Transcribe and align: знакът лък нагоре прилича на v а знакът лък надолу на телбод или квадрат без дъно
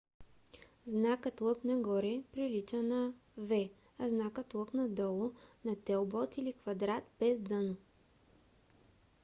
знакът 0.85 1.41
лък 1.41 1.59
нагоре 1.69 2.13
прилича 2.31 2.81
на 2.83 3.01
v 3.49 3.69
а 3.99 4.09
знакът 4.09 4.53
лък 4.53 4.73
надолу 4.73 5.31
на 5.65 5.75
телбод 5.85 6.37
или 6.37 6.53
квадрат 6.53 7.03
без 7.19 7.39
дъно 7.41 7.75